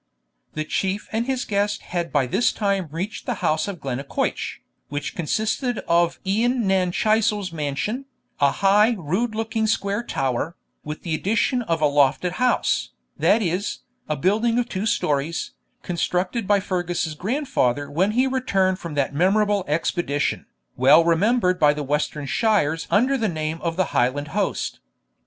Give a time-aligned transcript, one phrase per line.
[0.53, 5.13] The chief and his guest had by this time reached the house of Glennaquoich, which
[5.15, 8.05] consisted of Ian nan Chaistel's mansion,
[8.39, 13.81] a high rude looking square tower, with the addition of a lofted house, that is,
[14.09, 15.51] a building of two stories,
[15.83, 21.83] constructed by Fergus's grandfather when he returned from that memorable expedition, well remembered by the
[21.83, 24.79] western shires under the name of the Highland Host.